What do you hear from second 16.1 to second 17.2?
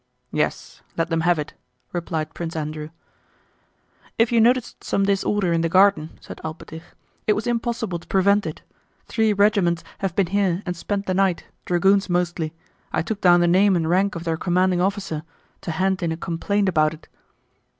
a complaint about it."